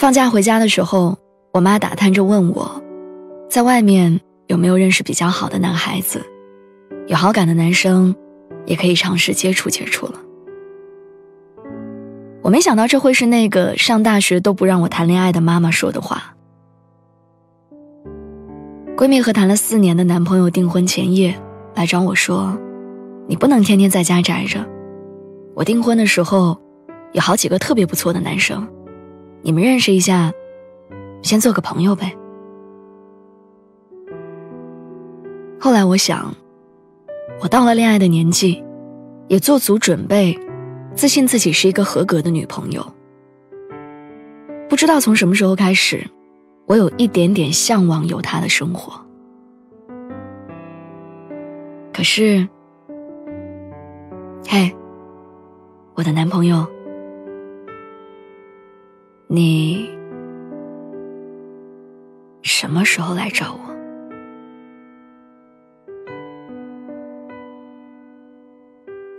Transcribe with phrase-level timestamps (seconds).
[0.00, 1.18] 放假回家的时候，
[1.52, 2.82] 我妈打探着问我，
[3.50, 6.24] 在外面有没有认识比较好的男孩子，
[7.06, 8.16] 有好感的男生，
[8.64, 10.14] 也可以尝试接触接触了。
[12.40, 16.34] 我没想到这会是那个上大学都不让我谈恋爱的妈妈说的话。
[18.96, 21.38] 闺蜜和谈了四年的男朋友订婚前夜
[21.74, 22.58] 来找我说
[23.28, 24.66] ：“你不能天天在家宅着，
[25.54, 26.58] 我订婚的时候，
[27.12, 28.66] 有好几个特别不错的男生。”
[29.42, 30.32] 你们认识一下，
[31.22, 32.14] 先做个朋友呗。
[35.58, 36.34] 后来我想，
[37.40, 38.62] 我到了恋爱的年纪，
[39.28, 40.38] 也做足准备，
[40.94, 42.86] 自信自己是一个合格的女朋友。
[44.68, 46.06] 不知道从什么时候开始，
[46.66, 48.92] 我有一点点向往有他的生活。
[51.92, 52.46] 可是，
[54.46, 54.74] 嘿，
[55.94, 56.66] 我的男朋友。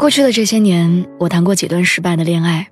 [0.00, 2.66] 过去的这些年，我谈过几段失败的恋爱，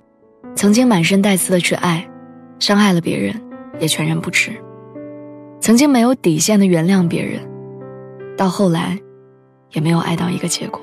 [0.55, 2.09] 曾经满身带刺的去爱，
[2.57, 3.39] 伤害了别人，
[3.79, 4.49] 也全然不知；
[5.61, 7.39] 曾经没有底线的原谅别人，
[8.35, 8.99] 到后来，
[9.73, 10.81] 也没有爱到一个结果；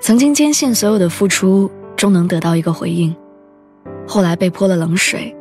[0.00, 3.14] 曾经坚信所有的付出终能得到一个回应。
[4.08, 5.36] 后来被泼了冷水，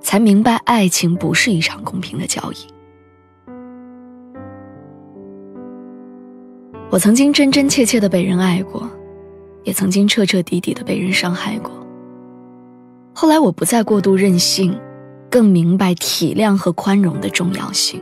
[0.00, 2.73] 才明白爱情不是一场公平的交易。
[6.94, 8.88] 我曾经真真切切的被人爱过，
[9.64, 11.72] 也曾经彻彻底底的被人伤害过。
[13.12, 14.78] 后来我不再过度任性，
[15.28, 18.00] 更明白体谅和宽容的重要性。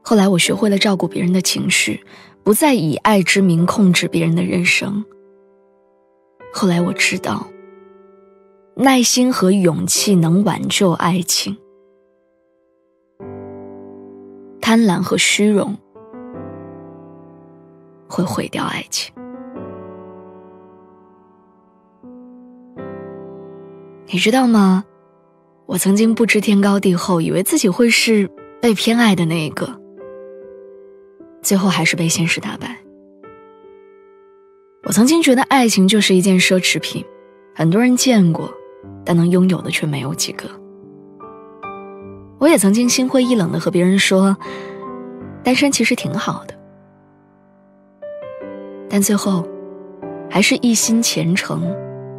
[0.00, 2.04] 后来我学会了照顾别人的情绪，
[2.44, 5.04] 不再以爱之名控制别人的人生。
[6.54, 7.48] 后来我知道。
[8.76, 11.56] 耐心和勇气能挽救爱情，
[14.60, 15.76] 贪婪和虚荣
[18.12, 19.14] 会毁掉爱情。
[24.08, 24.84] 你知道吗？
[25.64, 28.30] 我曾经不知天高地厚，以为自己会是
[28.60, 29.80] 被偏爱的那一个，
[31.40, 32.78] 最后还是被现实打败。
[34.84, 37.02] 我曾经觉得爱情就是一件奢侈品，
[37.54, 38.52] 很多人见过。
[39.04, 40.48] 但能拥有的却没有几个。
[42.38, 44.36] 我也曾经心灰意冷的和别人说，
[45.42, 46.61] 单身其实挺好的。
[48.92, 49.42] 但最后，
[50.28, 51.62] 还是一心虔诚，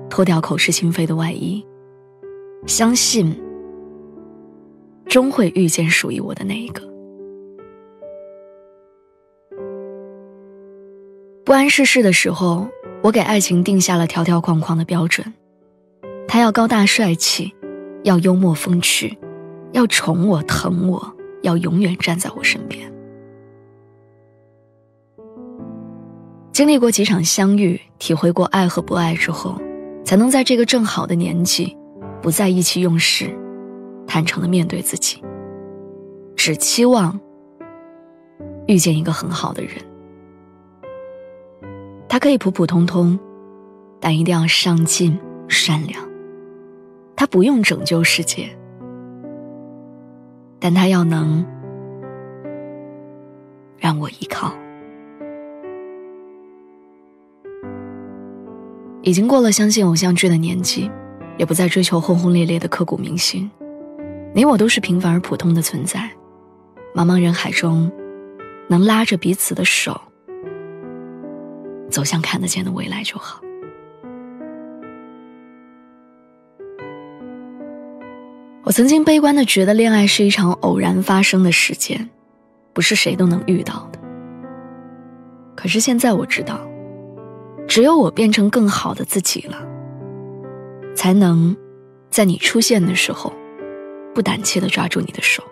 [0.09, 1.63] 脱掉口是心非的外衣，
[2.65, 3.39] 相信
[5.05, 6.81] 终会遇见属于我的那一个。
[11.45, 12.67] 不谙世事的时候，
[13.03, 15.31] 我给爱情定下了条条框框的标准。
[16.27, 17.53] 他要高大帅气，
[18.03, 19.15] 要幽默风趣，
[19.73, 22.91] 要宠我疼我，要永远站在我身边。
[26.53, 29.59] 经历过几场相遇，体会过爱和不爱之后，
[30.05, 31.75] 才能在这个正好的年纪，
[32.21, 33.35] 不再意气用事，
[34.05, 35.19] 坦诚的面对自己。
[36.35, 37.19] 只期望
[38.67, 39.71] 遇见一个很好的人，
[42.07, 43.19] 他可以普普通通，
[43.99, 46.07] 但一定要上进善良。
[47.15, 48.47] 他不用拯救世界，
[50.59, 51.43] 但他要能
[53.79, 54.53] 让我依靠。
[59.03, 60.89] 已经过了相信偶像剧的年纪，
[61.37, 63.51] 也不再追求轰轰烈烈的刻骨铭心。
[64.33, 66.09] 你我都是平凡而普通的存在，
[66.95, 67.91] 茫茫人海中，
[68.69, 69.99] 能拉着彼此的手，
[71.89, 73.41] 走向看得见的未来就好。
[78.63, 82.09] 我曾经悲观的觉得恋爱是一场偶然发生的事件，
[82.71, 83.99] 不是谁都能遇到的。
[85.55, 86.65] 可是现在我知道，
[87.73, 89.57] 只有我变成更好的自己了，
[90.95, 91.57] 才能
[92.11, 93.33] 在你出现的时候，
[94.13, 95.43] 不胆怯的抓住你的手。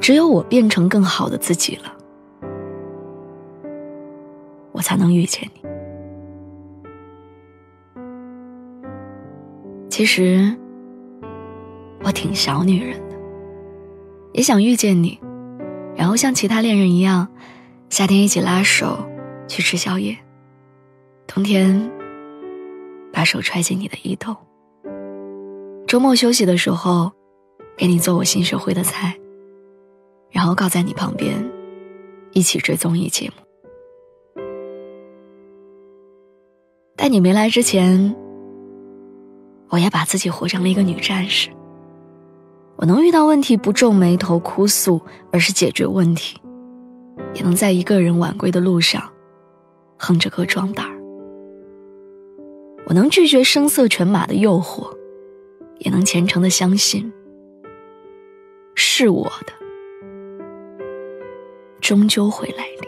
[0.00, 1.92] 只有我变成更好的自己了，
[4.70, 5.62] 我才能遇见你。
[9.90, 10.56] 其实，
[12.04, 13.16] 我挺小女人的，
[14.32, 15.18] 也想遇见你，
[15.96, 17.26] 然后像其他恋人一样，
[17.90, 18.96] 夏天一起拉手
[19.48, 20.16] 去吃宵夜，
[21.26, 21.90] 冬天
[23.12, 24.36] 把手揣进你的衣兜，
[25.86, 27.10] 周末休息的时候，
[27.76, 29.18] 给你做我新学会的菜，
[30.30, 31.34] 然后靠在你旁边，
[32.32, 34.42] 一起追综艺节目。
[36.96, 38.14] 在你没来之前，
[39.70, 41.50] 我也把自己活成了一个女战士。
[42.76, 45.00] 我能遇到问题不皱眉头哭诉，
[45.32, 46.36] 而是解决问题；
[47.34, 49.02] 也能在一个人晚归的路上，
[49.96, 50.93] 哼着歌装胆儿。
[52.94, 54.88] 能拒绝声色犬马的诱惑，
[55.78, 57.12] 也能虔诚的相信，
[58.76, 59.52] 是我的，
[61.80, 62.78] 终究会来临。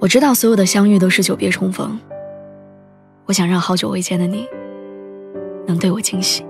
[0.00, 1.98] 我知道所有的相遇都是久别重逢。
[3.26, 4.48] 我想让好久未见的你
[5.66, 6.42] 能对我惊喜。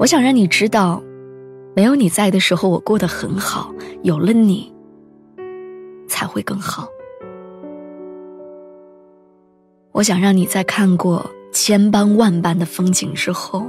[0.00, 1.00] 我想让你知道，
[1.76, 3.72] 没有你在的时候我过得很好，
[4.02, 4.72] 有了你
[6.16, 6.88] 才会更好。
[9.92, 13.66] 我想让你在看过千般万般的风景之后，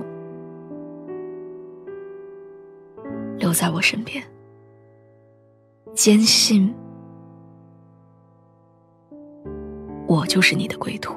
[3.38, 4.23] 留在我身边，
[5.94, 6.73] 坚信。
[10.07, 11.13] 我就是你的归途。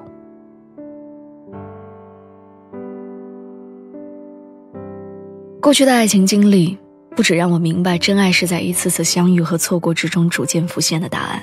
[5.62, 6.76] 过去的爱情经历，
[7.16, 11.42] 不止让我明白真爱是在一次次相遇和错过之中逐渐浮现的答案，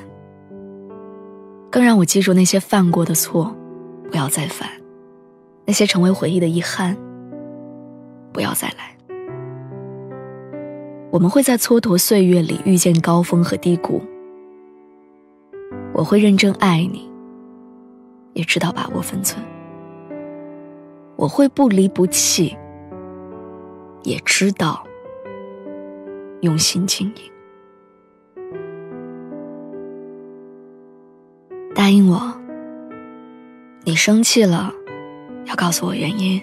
[1.70, 3.56] 更让我记住那些犯过的错，
[4.10, 4.68] 不要再犯；
[5.66, 6.98] 那些成为回忆的遗憾，
[8.32, 8.96] 不要再来。
[11.12, 14.02] 我们会在蹉跎岁月里遇见高峰和低谷。
[15.94, 17.08] 我会认真爱你。
[18.34, 19.44] 也知道把握分寸，
[21.16, 22.56] 我会不离不弃，
[24.04, 24.86] 也知道
[26.42, 27.32] 用心经营。
[31.76, 32.20] 答应我，
[33.84, 34.74] 你生气了，
[35.46, 36.42] 要告诉我原因；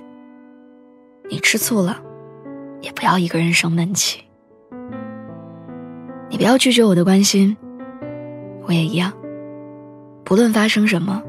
[1.28, 2.00] 你吃醋了，
[2.80, 4.22] 也不要一个人生闷气。
[6.28, 7.56] 你不要拒绝我的关心，
[8.66, 9.12] 我也一样。
[10.24, 11.22] 不论发生什么。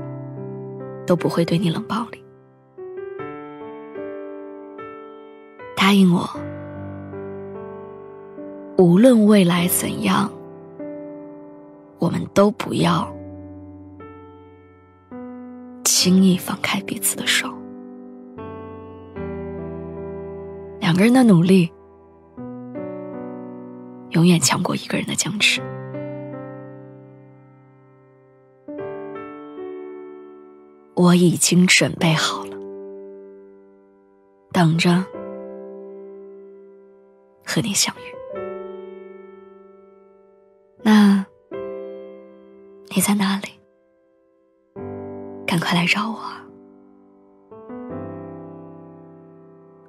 [1.08, 2.20] 都不会对你冷暴力。
[5.76, 6.28] 答应我，
[8.78, 10.30] 无论未来怎样，
[11.98, 13.10] 我们都不要
[15.86, 17.48] 轻易放开彼此的手。
[20.80, 21.72] 两个人的努力，
[24.10, 25.62] 永远强过一个人的僵持。
[30.96, 32.58] 我已经准备好了，
[34.52, 35.04] 等着
[37.46, 38.15] 和你相遇。
[42.96, 43.50] 你在哪里？
[45.46, 46.18] 赶快来找我！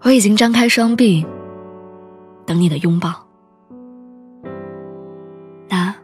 [0.02, 1.24] 我已经张开双臂，
[2.44, 3.24] 等你的拥抱。
[5.68, 5.94] 那，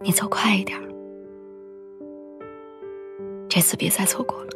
[0.00, 0.80] 你走快一点。
[3.48, 4.50] 这次别再错过了。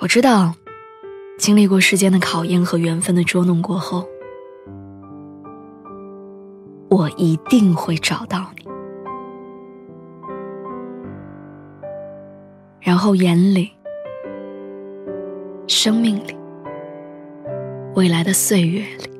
[0.00, 0.52] 我知道，
[1.38, 4.08] 经历过时间的考验和缘分的捉弄过后，
[7.02, 8.68] 我一定会找到你，
[12.78, 13.72] 然后眼里、
[15.66, 16.36] 生命里、
[17.96, 19.11] 未来的岁月里，